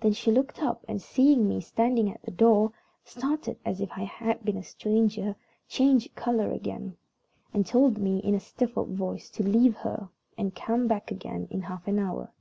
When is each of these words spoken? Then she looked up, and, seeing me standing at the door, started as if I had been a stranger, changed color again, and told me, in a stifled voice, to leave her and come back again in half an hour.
Then 0.00 0.14
she 0.14 0.30
looked 0.30 0.62
up, 0.62 0.82
and, 0.88 1.02
seeing 1.02 1.46
me 1.46 1.60
standing 1.60 2.10
at 2.10 2.22
the 2.22 2.30
door, 2.30 2.72
started 3.04 3.58
as 3.66 3.82
if 3.82 3.90
I 3.94 4.04
had 4.04 4.42
been 4.42 4.56
a 4.56 4.62
stranger, 4.62 5.36
changed 5.68 6.14
color 6.14 6.50
again, 6.50 6.96
and 7.52 7.66
told 7.66 7.98
me, 7.98 8.16
in 8.20 8.34
a 8.34 8.40
stifled 8.40 8.92
voice, 8.96 9.28
to 9.28 9.42
leave 9.42 9.76
her 9.76 10.08
and 10.38 10.54
come 10.56 10.88
back 10.88 11.10
again 11.10 11.48
in 11.50 11.60
half 11.60 11.86
an 11.86 11.98
hour. 11.98 12.32